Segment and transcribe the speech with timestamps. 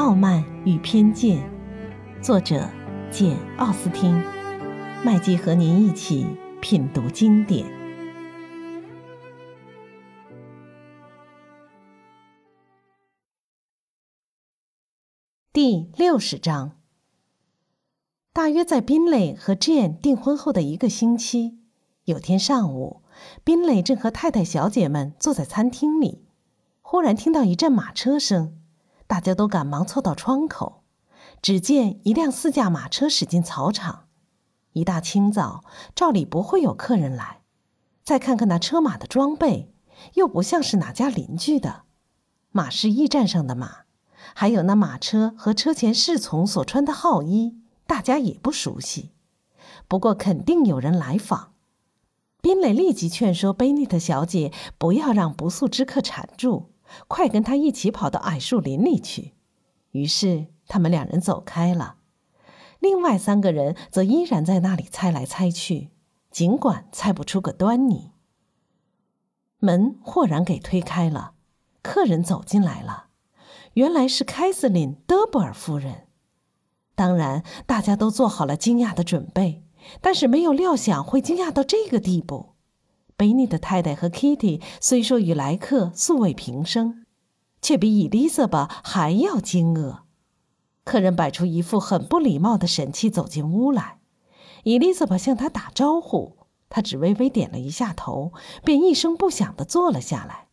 [0.00, 1.36] 傲慢与偏见》，
[2.22, 2.66] 作者
[3.10, 4.18] 简·奥斯汀。
[5.04, 6.26] 麦基和您一起
[6.62, 7.66] 品读经典。
[15.52, 16.78] 第六十章。
[18.32, 21.58] 大约在宾蕾和 Jane 订婚后的一个星期，
[22.04, 23.02] 有天上午，
[23.44, 26.24] 宾蕾正和太太、小姐们坐在餐厅里，
[26.80, 28.56] 忽然听到一阵马车声。
[29.10, 30.84] 大家都赶忙凑到窗口，
[31.42, 34.04] 只见一辆四驾马车驶进草场。
[34.72, 35.64] 一大清早，
[35.96, 37.40] 照理不会有客人来。
[38.04, 39.74] 再看看那车马的装备，
[40.14, 41.82] 又不像是哪家邻居的。
[42.52, 43.78] 马是驿站上的马，
[44.32, 49.10] 还有那马车和车前侍从所穿的号衣，大家也不熟悉。
[49.88, 51.54] 不过肯定有人来访。
[52.40, 56.70] 宾蕾立即劝说贝尼特小姐不要让不速之客缠住。
[57.08, 59.34] 快跟他一起跑到矮树林里去。
[59.92, 61.96] 于是他们两人走开了，
[62.78, 65.90] 另外三个人则依然在那里猜来猜去，
[66.30, 68.12] 尽管猜不出个端倪。
[69.58, 71.32] 门豁然给推开了，
[71.82, 73.08] 客人走进来了，
[73.74, 76.06] 原来是凯瑟琳·德布尔夫人。
[76.94, 79.64] 当然，大家都做好了惊讶的准备，
[80.00, 82.54] 但是没有料想会惊讶到这个地步。
[83.20, 87.04] 贝尼的太太和 Kitty 虽说与来客素未平生，
[87.60, 89.98] 却比伊丽莎白还要惊愕。
[90.84, 93.98] 客人摆出一副很不礼貌的神气走进屋来，
[94.64, 96.38] 伊丽莎白向他打招呼，
[96.70, 98.32] 他只微微点了一下头，
[98.64, 100.46] 便一声不响地坐了下来。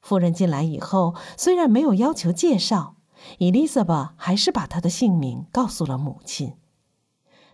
[0.00, 2.96] 夫人进来以后，虽然没有要求介绍，
[3.38, 6.54] 伊丽莎白还是把她的姓名告诉了母亲。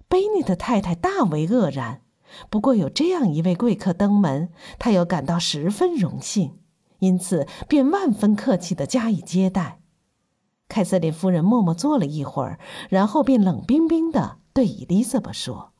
[0.08, 2.00] 贝尼的太太大为愕然。
[2.50, 6.58] 不过有这样一位贵客登门，他又感到十分荣幸，
[6.98, 9.80] 因此便万分客气地加以接待。
[10.68, 12.58] 凯瑟琳夫人默默坐了一会儿，
[12.90, 15.72] 然后便冷冰冰地对伊丽莎白说：“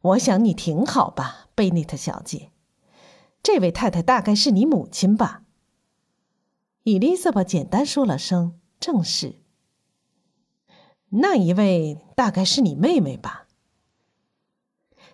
[0.00, 2.50] 我想你挺好吧，贝内特小姐。
[3.42, 5.42] 这位太太大概是你母亲吧？”
[6.84, 9.42] 伊丽莎白简单说了声“正是”。
[11.10, 13.47] 那一位大概是你妹妹吧？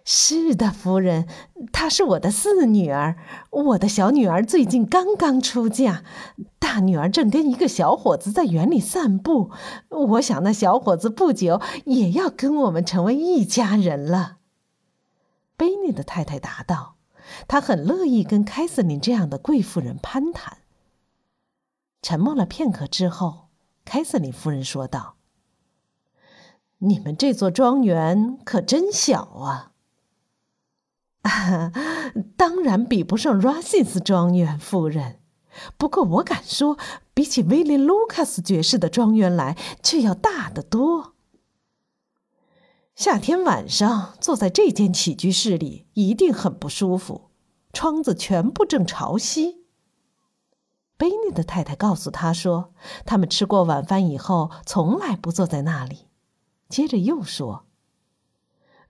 [0.07, 1.27] 是的，夫人，
[1.73, 3.17] 她是我的四女儿。
[3.51, 6.05] 我的小女儿最近刚刚出嫁，
[6.59, 9.51] 大女儿正跟一个小伙子在园里散步。
[9.89, 14.37] 我想那小伙子不久也要跟我们成为一家人了。
[15.57, 16.97] 贝尼的太太答道
[17.49, 20.59] ：“她很乐意跟凯瑟琳这样的贵妇人攀谈。”
[22.03, 23.47] 沉默了片刻之后，
[23.87, 25.15] 凯瑟琳夫人说道
[26.77, 29.71] ：“你们这座庄园可真小啊！”
[32.37, 35.21] 当然比不上 Rassins 庄园，夫人。
[35.79, 36.77] 不过我敢说，
[37.15, 41.15] 比起威廉·卢卡斯爵士的庄园来，却要大得多。
[42.95, 47.31] 夏天晚上坐在这间起居室里，一定很不舒服。
[47.73, 49.65] 窗子全部正朝西。
[50.97, 52.73] 贝尼的太太告诉他说，
[53.05, 56.07] 他们吃过晚饭以后，从来不坐在那里。
[56.69, 57.67] 接着又说。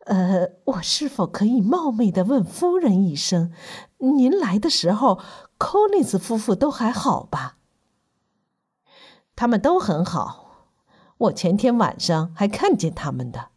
[0.05, 3.53] 呃，我是否可以冒昧的问夫人一声，
[3.99, 5.19] 您来的时候
[5.59, 7.57] ，Collins 夫妇都还好吧？
[9.35, 10.69] 他们都很好，
[11.17, 13.49] 我前天晚上还看见他们的。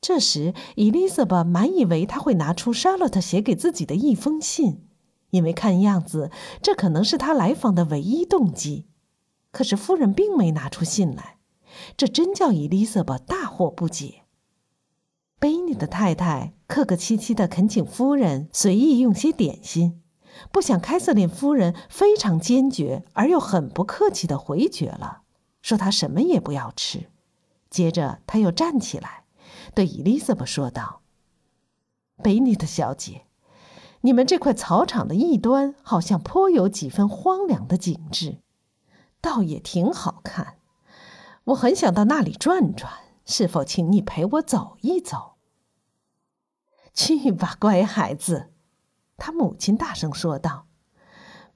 [0.00, 4.88] 这时，伊丽莎白满以为他会拿出 Charlotte 写给自己的一封信，
[5.30, 6.30] 因为看样子
[6.62, 8.88] 这可能是他来访的唯一动机。
[9.50, 11.36] 可是夫人并没拿出信来，
[11.96, 14.21] 这真叫伊丽莎白大惑不解。
[15.42, 20.00] 贝尼的太太客客气气的恳请夫人随意用些点心，
[20.52, 25.22] 不想凯瑟琳夫人非常坚决而又很不客气的回绝了，
[25.60, 27.10] 说她什么也不要吃。
[27.68, 29.24] 接着他又站起来，
[29.74, 31.00] 对伊丽莎白说道
[32.22, 33.22] ：“贝尼的小姐，
[34.02, 38.38] 你们这块草场的一端好像颇有几分荒凉的景致，
[39.20, 40.58] 倒也挺好看。
[41.46, 42.92] 我很想到那里转转，
[43.26, 45.30] 是否请你陪我走一走？”
[46.94, 48.50] 去吧，乖孩子，
[49.16, 50.66] 他母亲大声说道：“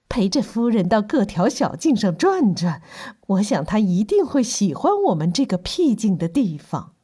[0.08, 2.80] 陪着夫人到各条小径上转转，
[3.26, 6.94] 我想她一定会喜欢我们这个僻静的地方。”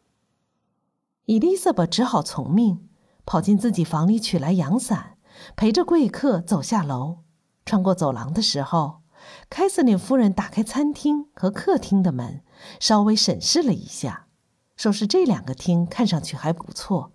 [1.26, 2.88] 伊丽莎白只好从命，
[3.25, 5.19] 跑进自己房里取来阳伞，
[5.55, 7.19] 陪着贵客走下楼。
[7.64, 9.02] 穿过走廊的时候，
[9.49, 12.43] 凯瑟琳夫人打开餐厅和客厅的门，
[12.81, 14.26] 稍微审视了一下，
[14.75, 17.12] 说是这两个厅看上去还不错。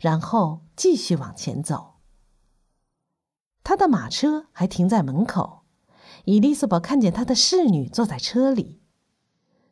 [0.00, 1.94] 然后继续往前走。
[3.62, 5.64] 他的马车还停在门口，
[6.24, 8.80] 伊丽莎白看见她的侍女坐在车里，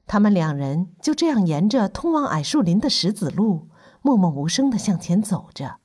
[0.06, 3.68] 他们两人就这样沿着通往矮树林的石子路，
[4.02, 5.78] 默默无声地向前走着。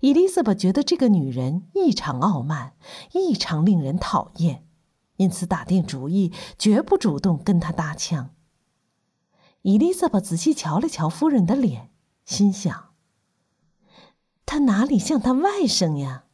[0.00, 2.74] 伊丽莎白觉得这个女人异常傲慢，
[3.12, 4.66] 异常令人讨厌，
[5.16, 8.34] 因此打定主意绝不主动跟她搭腔。
[9.62, 11.90] 伊丽莎白仔细瞧了瞧夫人的脸，
[12.24, 12.87] 心想
[14.60, 16.24] ：“哪里像他外甥呀？”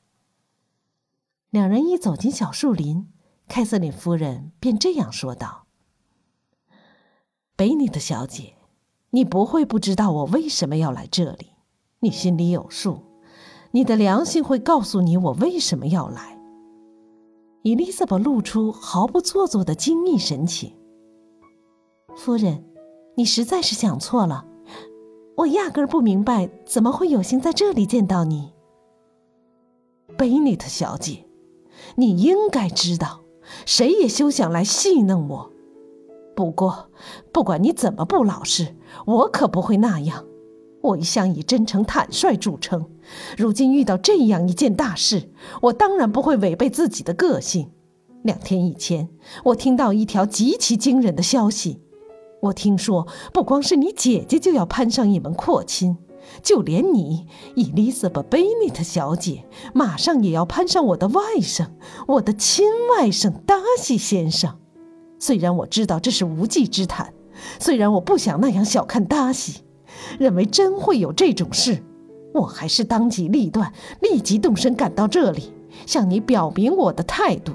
[1.51, 3.13] 两人一走进小树林，
[3.47, 5.67] 凯瑟琳夫人便这样说道
[7.55, 8.55] ：“贝尼特小姐，
[9.11, 11.53] 你不会不知道我为什么要来这里，
[12.01, 13.03] 你心里有数。
[13.71, 16.39] 你的良心会告诉你我为什么要来。”
[17.63, 20.77] 伊丽莎白露出毫不做作的惊异神情。
[22.17, 22.65] 夫人，
[23.17, 24.47] 你实在是想错了，
[25.37, 28.53] 我压根儿不明白怎么会有幸在这里见到你，
[30.17, 31.25] 贝尼特小姐。
[31.97, 33.21] 你应该知道，
[33.67, 35.51] 谁也休想来戏弄我。
[36.37, 36.89] 不过，
[37.33, 38.77] 不管你怎么不老实，
[39.07, 40.25] 我可不会那样。
[40.83, 42.89] 我一向以真诚坦率著称，
[43.37, 45.31] 如今遇到这样一件大事，
[45.63, 47.71] 我当然不会违背自己的个性。
[48.23, 49.09] 两天以前，
[49.45, 51.84] 我听到一条极其惊人的消息。
[52.45, 55.97] 我听说，不光是你姐姐就要攀上一门阔亲。
[56.43, 59.45] 就连你，伊丽莎白·贝尼特小姐，
[59.75, 61.69] 马上也要攀上我的外甥，
[62.07, 64.57] 我的亲外甥达西先生。
[65.19, 67.13] 虽然我知道这是无稽之谈，
[67.59, 69.63] 虽然我不想那样小看达西，
[70.19, 71.83] 认为真会有这种事，
[72.33, 75.53] 我还是当机立断，立即动身赶到这里，
[75.87, 77.53] 向你表明我的态度。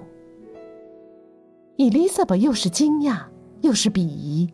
[1.76, 3.24] 伊丽莎白又是惊讶
[3.62, 4.50] 又是鄙夷，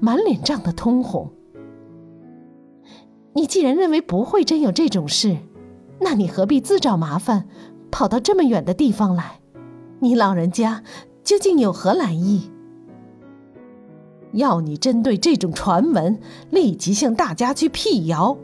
[0.00, 1.30] 满脸涨得通红。
[3.32, 5.36] 你既然认为不会真有这种事，
[6.00, 7.46] 那你何必自找麻烦，
[7.90, 9.40] 跑到这么远的地方来？
[10.00, 10.82] 你老人家
[11.22, 12.50] 究竟有何来意？
[14.32, 18.36] 要你针对这种传闻，立即向大家去辟谣。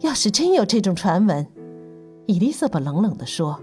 [0.00, 1.46] 要是真有这种传闻，
[2.26, 3.60] 伊丽莎白冷冷地说：“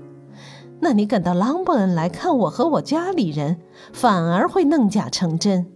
[0.80, 3.60] 那你赶到朗伯恩来看我和我家里人，
[3.92, 5.68] 反而会弄假成真。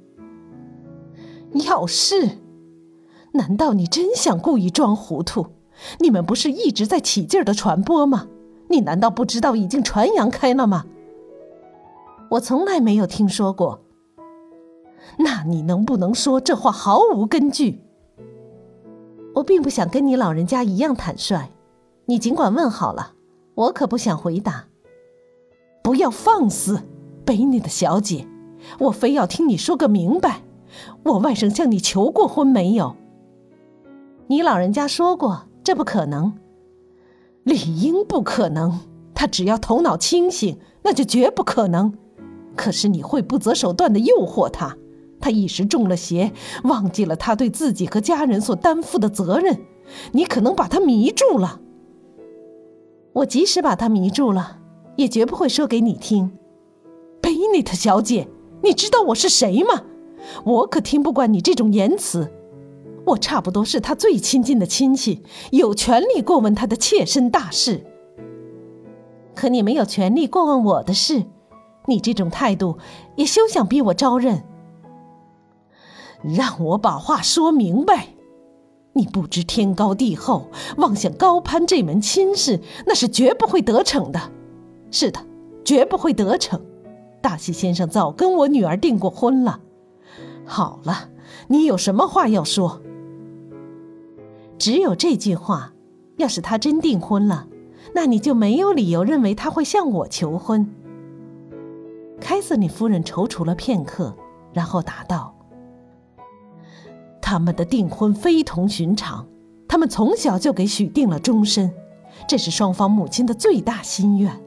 [1.53, 2.39] 要是……”
[3.33, 5.47] 难道你真想故意装糊涂？
[5.99, 8.27] 你们不是一直在起劲儿的传播吗？
[8.69, 10.85] 你难道不知道已经传扬开了吗？
[12.29, 13.81] 我从来没有听说过。
[15.17, 17.81] 那你能不能说这话毫无根据？
[19.33, 21.49] 我并不想跟你老人家一样坦率，
[22.05, 23.13] 你尽管问好了，
[23.55, 24.65] 我可不想回答。
[25.83, 26.83] 不要放肆，
[27.25, 28.27] 贝尼的小姐，
[28.79, 30.42] 我非要听你说个明白。
[31.03, 32.95] 我外甥向你求过婚没有？
[34.27, 36.33] 你老人家说过，这不可能，
[37.43, 38.79] 理应不可能。
[39.13, 41.93] 他只要头脑清醒，那就绝不可能。
[42.55, 44.77] 可是你会不择手段的诱惑他，
[45.19, 46.31] 他一时中了邪，
[46.63, 49.61] 忘记了他对自己和家人所担负的责任。
[50.11, 51.59] 你可能把他迷住了。
[53.13, 54.59] 我即使把他迷住了，
[54.95, 56.31] 也绝不会说给你听。
[57.21, 58.27] 贝内特小姐，
[58.63, 59.83] 你知道我是谁吗？
[60.43, 62.31] 我可听不惯你这种言辞。
[63.05, 67.85] 我差不多是他最亲近的亲戚，有权利过问他的切身大事。
[69.35, 71.25] 可你没有权利过问我的事，
[71.87, 72.77] 你这种态度
[73.15, 74.43] 也休想逼我招认。
[76.23, 78.09] 让我把话说明白，
[78.93, 84.31] 你不知天高地厚，妄想高攀这门亲事，那是绝不会得逞的。
[84.91, 85.19] 是的，
[85.65, 86.61] 绝不会得逞。
[87.21, 89.59] 大喜先生早跟我女儿订过婚了。
[90.45, 91.09] 好了，
[91.47, 92.81] 你有什么话要说？
[94.57, 95.73] 只有这句话，
[96.17, 97.47] 要是他真订婚了，
[97.93, 100.69] 那你就没有理由认为他会向我求婚。
[102.21, 104.15] 凯瑟琳夫人踌躇了片刻，
[104.53, 105.35] 然后答道
[107.21, 109.27] ：“他们的订婚非同寻常，
[109.67, 111.71] 他们从小就给许定了终身，
[112.27, 114.39] 这是双方母亲的最大心愿。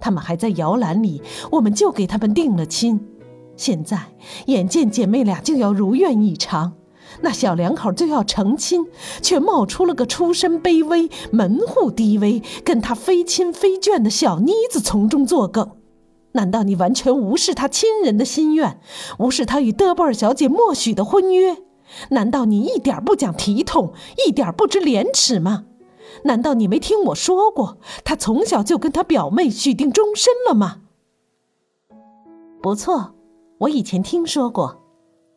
[0.00, 3.00] 他们还在摇篮里，我们就给他们定了亲。
[3.56, 4.14] 现在
[4.46, 6.74] 眼见姐妹俩就要如愿以偿。”
[7.20, 8.86] 那小两口就要成亲，
[9.22, 15.70] 却冒出了个出身卑微、门户低微、跟他非亲非眷的小妮子从中作梗。
[16.32, 18.80] 难道你完全无视他亲人的心愿，
[19.20, 21.58] 无视他与德波尔小姐默许的婚约？
[22.10, 23.92] 难道你一点不讲体统，
[24.26, 25.66] 一点不知廉耻吗？
[26.24, 30.78] 难道你没听我说过，他从小就跟他表妹许定终身了吗？
[32.60, 33.13] 不错，
[33.64, 34.82] 我以前听说过，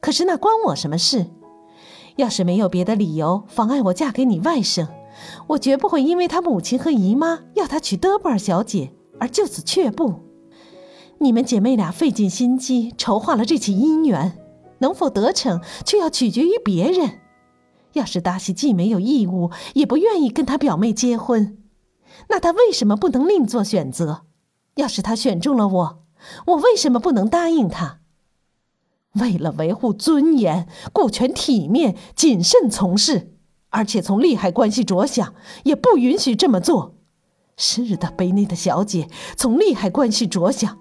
[0.02, 1.28] 可是那关我什么事？
[2.18, 4.88] 要是没有别的理由妨碍我嫁给你外甥，
[5.48, 10.16] 我绝不会因为他母亲和姨妈要他娶德布尔小姐而就此却步。
[11.20, 14.38] 你们姐妹俩费尽心机筹划了这起姻缘，
[14.80, 17.20] 能否得逞，却要取决于别人。
[17.94, 21.58] 要是达西既没有义务，也不愿意跟他表妹结婚，
[22.28, 24.26] 那他为什么不能另做选择？
[24.76, 26.04] 要是他选中了我，
[26.48, 28.02] 我为什么不能答应他？
[29.20, 33.34] 为了维护尊严、顾全体面、谨慎从事，
[33.70, 35.34] 而且从利害关系着想，
[35.64, 36.96] 也不允许这么做。
[37.58, 40.78] 是的，贝内特小姐，从利害关系着想。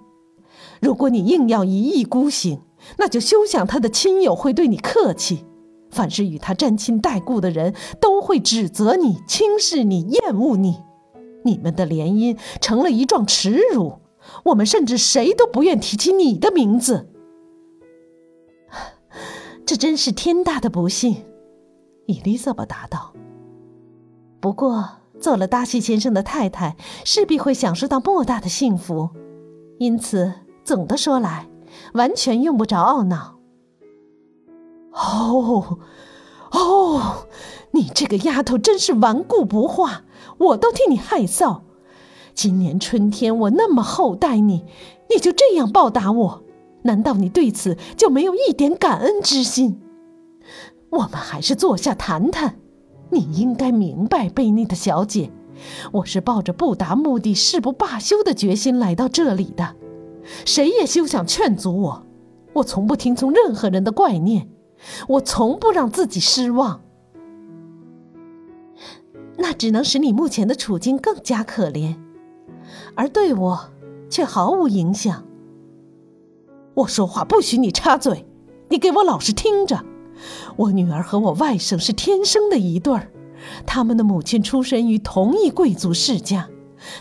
[0.80, 2.60] 如果你硬要一意孤行，
[2.98, 5.46] 那就休想他的亲友会对你客气。
[5.90, 10.76] 凡是与他沾亲带故的人都会指责你、轻视你、厌恶你，
[11.44, 14.00] 你们的联姻成了一桩耻辱。
[14.44, 17.08] 我们甚至谁都不愿提起你的名字。
[19.66, 21.24] 这真是天大的不幸，
[22.06, 23.12] 伊丽莎白答道。
[24.38, 29.10] 不过，做了达西先生的太太，势必会享受到莫大的幸福，
[29.78, 30.32] 因此，
[30.62, 31.48] 总的说来，
[31.94, 33.38] 完全用不着懊恼。
[34.92, 35.78] 哦，
[36.52, 37.26] 哦，
[37.72, 40.04] 你这个丫头真是顽固不化，
[40.38, 41.62] 我都替你害臊。
[42.32, 44.64] 今年春天我那么厚待你，
[45.10, 46.45] 你就这样报答我？
[46.86, 49.80] 难道你对此就没有一点感恩之心？
[50.90, 52.58] 我们还是坐下谈谈。
[53.10, 55.30] 你应该明白，贝内特小姐，
[55.92, 59.76] 我是抱着不达目的誓不罢休的决心来到这里的，
[60.44, 62.06] 谁也休想劝阻我。
[62.54, 64.48] 我从不听从任何人的怪念。
[65.08, 66.82] 我从不让自己失望，
[69.38, 71.96] 那只能使你目前的处境更加可怜，
[72.94, 73.70] 而对我
[74.10, 75.25] 却毫无影响。
[76.76, 78.26] 我说话不许你插嘴，
[78.68, 79.82] 你给我老实听着。
[80.56, 83.10] 我女儿和我外甥是天生的一对儿，
[83.64, 86.50] 他们的母亲出身于同一贵族世家，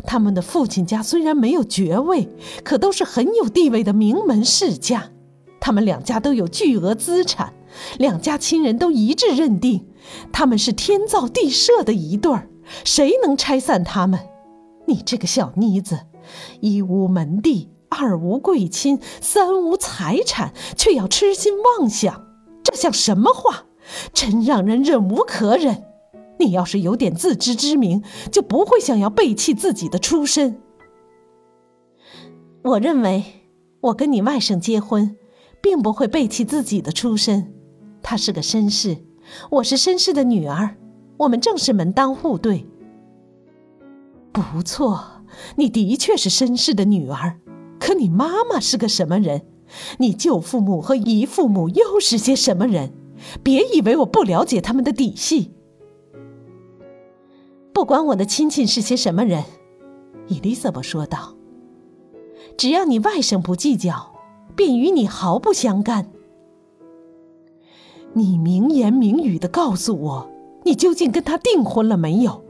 [0.06, 2.30] 他们的父亲家虽然没有爵位，
[2.64, 5.12] 可都是很有地位的名门世家，
[5.60, 7.54] 他们两家都有巨额资产。
[8.00, 9.86] 两家亲人都一致认定，
[10.32, 12.48] 他们是天造地设的一对儿，
[12.86, 14.18] 谁能拆散他们？
[14.88, 16.00] 你这个小妮子，
[16.62, 22.26] 一无门第，二无贵亲，三无财产，却要痴心妄想，
[22.64, 23.66] 这像什么话？
[24.14, 25.84] 真让人忍无可忍！
[26.40, 30.60] 你要是有点自知之明，就不会想要背弃自己的出身。
[32.64, 33.24] 我认为，
[33.80, 35.16] 我跟你外甥结婚，
[35.62, 37.54] 并不会背弃自己的出身。
[38.02, 38.98] 他是个绅士，
[39.52, 40.76] 我是绅士的女儿，
[41.18, 42.66] 我们正是门当户对。
[44.32, 45.24] 不错，
[45.56, 47.40] 你的确是绅士的女儿。
[47.86, 49.44] 可你妈妈是个什么人？
[50.00, 52.92] 你舅父母和姨父母又是些什么人？
[53.44, 55.52] 别以为我不了解他们的底细。
[57.72, 59.44] 不管我的亲戚是些什么人，
[60.28, 61.36] 伊丽莎白说道。
[62.58, 64.16] 只要你外甥不计较，
[64.56, 66.10] 便与你毫不相干。
[68.14, 70.32] 你明言明语的告诉我，
[70.64, 72.44] 你究竟跟他订婚了没有？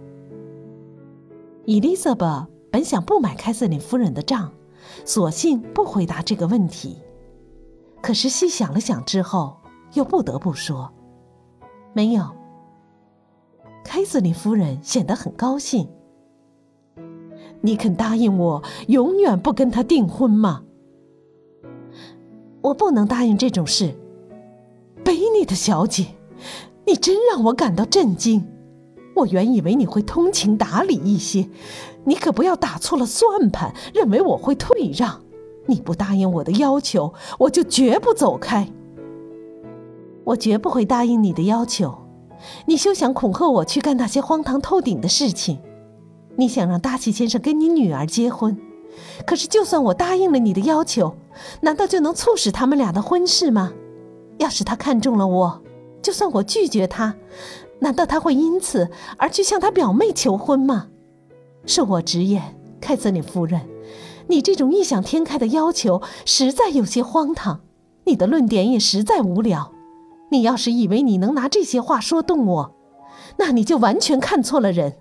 [1.65, 4.53] 伊丽莎白本想不买凯瑟琳夫人的账，
[5.05, 7.01] 索性不回答这个问题。
[8.01, 9.57] 可是细想了想之后，
[9.93, 10.91] 又不得不说
[11.93, 12.29] ：“没有。”
[13.83, 15.89] 凯瑟琳夫人显得很高兴。
[17.61, 20.63] 你肯答应我，永远不跟他订婚吗？
[22.61, 23.95] 我不能答应这种事。
[25.03, 26.07] 贝尼的小姐，
[26.85, 28.45] 你真让我感到震惊。
[29.15, 31.49] 我原以为你会通情达理一些，
[32.03, 35.21] 你可不要打错了算盘，认为我会退让。
[35.67, 38.71] 你不答应我的要求，我就绝不走开。
[40.23, 41.95] 我绝不会答应你的要求。
[42.67, 45.59] 你休想恐吓我去干那些荒唐透顶的事情。
[46.35, 48.57] 你想让达西先生跟你女儿结婚，
[49.25, 51.15] 可是就算我答应了你的要求，
[51.61, 53.71] 难道就能促使他们俩的婚事吗？
[54.37, 55.61] 要是他看中了我，
[56.01, 57.15] 就算我拒绝他，
[57.79, 60.87] 难道他会因此而去向他表妹求婚吗？
[61.65, 63.61] 恕我直言，凯瑟琳夫人，
[64.27, 67.61] 你这种异想天开的要求实在有些荒唐，
[68.05, 69.71] 你的论点也实在无聊。
[70.31, 72.75] 你要是以为你能拿这些话说动我，
[73.37, 74.97] 那你就完全看错了人。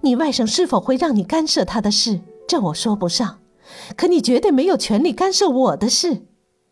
[0.00, 3.38] 你外甥是否会让你干涉他的事，这我说不上，
[3.96, 6.22] 可你绝对没有权利干涉我的事。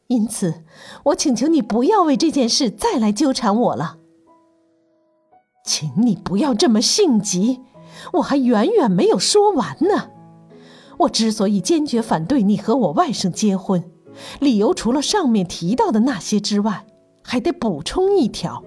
[0.07, 0.63] 因此，
[1.07, 3.99] 我请求你不要为这件事再来纠缠我了。
[5.67, 7.61] 请你不要这么性急，
[8.15, 10.11] 我还远远没有说完呢。
[11.01, 13.85] 我之所以坚决反对你和我外甥结婚，
[14.39, 16.87] 理由除了上面提到的那些之外，
[17.23, 18.63] 还得补充一条。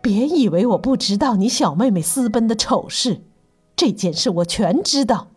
[0.00, 3.22] 别以为我不知道你小妹妹私奔的丑事，
[3.74, 5.28] 这件事我全知道。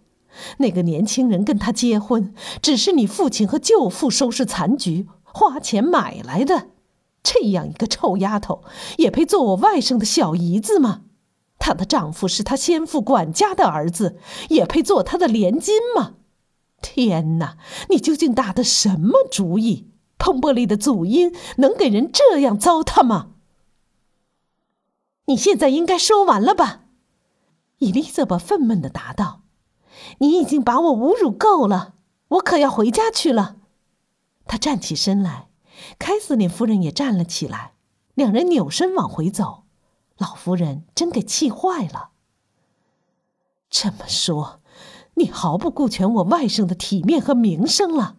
[0.58, 6.68] 那个年轻人跟他结婚，只是你父亲和舅父收拾残局，花钱买来的。
[7.24, 8.64] 这样一个臭丫头，
[8.98, 11.02] 也配做我外甥的小姨子吗？
[11.60, 14.18] 她的丈夫是她先父管家的儿子，
[14.50, 16.16] 也配做她的连襟吗？
[16.82, 17.58] 天哪，
[17.90, 19.88] 你究竟打的什么主意？
[20.18, 23.32] 彭伯利的祖荫能给人这样糟蹋吗？
[25.26, 26.86] 你现在应该说完了吧？
[27.78, 29.44] 伊丽莎白愤懑的答道
[30.18, 31.94] ：“你已经把我侮辱够了，
[32.30, 33.58] 我可要回家去了。”
[34.48, 35.51] 她站起身来。
[36.00, 37.74] 凯瑟琳夫人也站了起来，
[38.14, 39.64] 两人扭身往回走。
[40.18, 42.10] 老夫人真给气坏了。
[43.70, 44.60] 这么说，
[45.16, 48.18] 你毫不顾全我外甥的体面和名声了？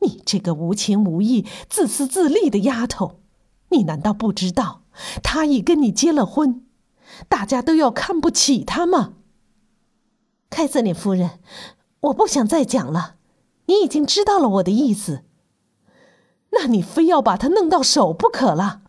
[0.00, 3.20] 你这个无情无义、自私自利的丫头，
[3.70, 4.82] 你难道不知道
[5.22, 6.64] 他已跟你结了婚，
[7.28, 9.14] 大家都要看不起他吗？
[10.50, 11.40] 凯瑟琳夫人，
[12.00, 13.16] 我不想再讲了，
[13.66, 15.24] 你已经知道了我的意思。
[16.50, 18.82] 那你非要把他弄到手不可了。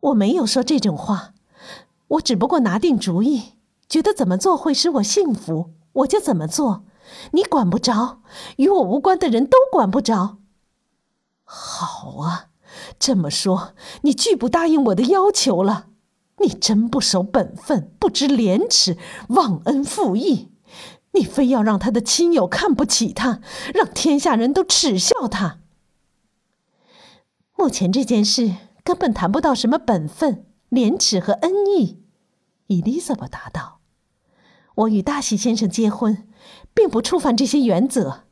[0.00, 1.34] 我没有说这种话，
[2.08, 3.54] 我只不过拿定主意，
[3.88, 6.84] 觉得怎么做会使我幸福，我就怎么做。
[7.32, 8.20] 你管不着，
[8.56, 10.38] 与我无关的人都管不着。
[11.44, 12.50] 好啊，
[12.98, 15.86] 这么说你拒不答应我的要求了？
[16.38, 20.52] 你真不守本分，不知廉耻，忘恩负义。
[21.12, 23.40] 你非要让他的亲友看不起他，
[23.72, 25.60] 让天下人都耻笑他。
[27.58, 32.02] 目前这件事根本谈不到什么本分、廉耻和恩义，
[32.66, 33.80] 伊丽莎白答道
[34.76, 36.28] ：“我与大喜先生结婚，
[36.74, 38.24] 并不触犯这些原则。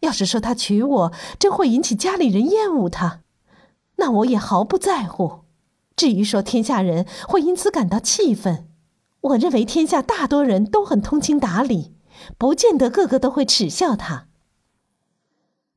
[0.00, 3.22] 要是说他娶我，真会引起家里人厌恶他，
[3.96, 5.40] 那我也毫不在乎。
[5.96, 8.68] 至于说天下人会因此感到气愤，
[9.22, 11.96] 我认为天下大多人都很通情达理，
[12.38, 14.28] 不见得个个都会耻笑他。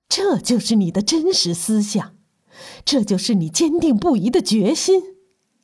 [0.08, 2.16] 这就是你的真实思想。”
[2.84, 5.02] 这就是你坚定不移的决心，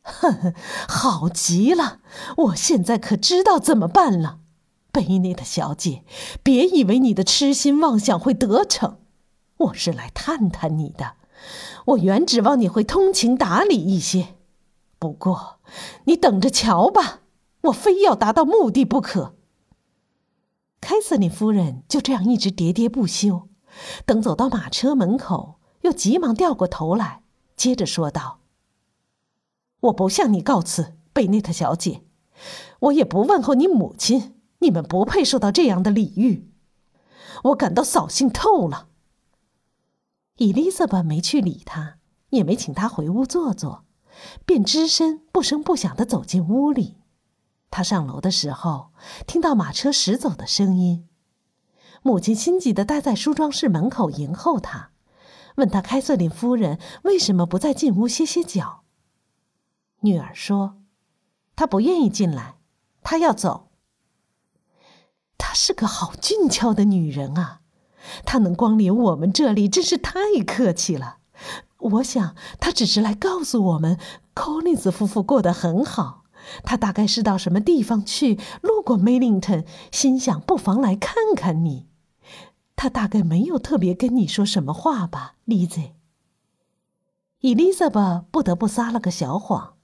[0.02, 0.54] 哼，
[0.88, 2.00] 好极了！
[2.38, 4.40] 我现在可知道怎么办了。
[4.92, 6.04] 贝内特小姐，
[6.42, 9.00] 别以为你的痴心妄想会得逞。
[9.58, 11.16] 我是来探探你的，
[11.86, 14.36] 我原指望你会通情达理一些。
[14.98, 15.60] 不过，
[16.06, 17.20] 你等着瞧吧，
[17.66, 19.36] 我非要达到目的不可。
[20.82, 23.50] 凯瑟琳夫人就这样一直喋喋不休，
[24.06, 25.57] 等走到马车门口。
[25.88, 27.24] 又急忙掉过头来，
[27.56, 28.40] 接着说道
[29.80, 32.04] ：“我不向你告辞，贝内特小姐，
[32.80, 34.36] 我也不问候你母亲。
[34.60, 36.52] 你们不配受到这样的礼遇，
[37.46, 38.90] 我感到扫兴透了。”
[40.38, 42.00] 伊丽莎白没去理他，
[42.32, 43.86] 也没请他回屋坐坐，
[44.46, 46.98] 便只身不声不响的走进屋里。
[47.72, 48.90] 他上楼的时候，
[49.26, 51.08] 听到马车驶走的声音，
[52.02, 54.92] 母亲心急的待在梳妆室门口迎候他。
[55.58, 58.84] 问他开瑟琳夫人为什么不再进屋歇歇脚？
[60.02, 60.78] 女儿说
[61.58, 62.58] ：“她不愿意进来，
[63.02, 63.72] 她要走。
[65.40, 67.62] 她是个好俊俏的女人啊，
[68.24, 71.18] 她能光临我们这里真是太客气了。
[71.80, 73.98] 我想她只是来告诉我们，
[74.36, 76.26] 柯林斯夫妇过得很好。
[76.64, 81.88] 她大概是到什么地方去，路过梅林顿，心想不妨来看看你。”
[82.78, 85.82] 他大概没有特别跟你说什么话吧，丽子。
[87.40, 89.78] 伊丽莎白不得不撒了个小谎，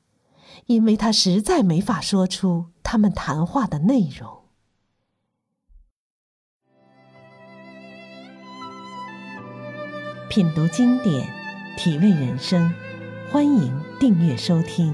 [0.68, 4.44] 因为她实在没法说出他们谈话的内容。
[10.30, 11.28] 品读经典，
[11.78, 12.72] 体味人生，
[13.32, 14.94] 欢迎订阅收听。